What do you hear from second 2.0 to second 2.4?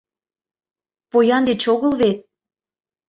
вет?